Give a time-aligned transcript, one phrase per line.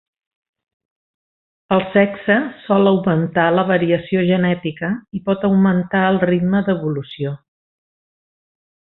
[1.75, 2.37] El sexe
[2.69, 4.89] sol augmentar la variació genètica
[5.19, 7.35] i pot augmentar el ritme d'evolució.